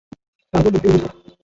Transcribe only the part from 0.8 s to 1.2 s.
হে Musa!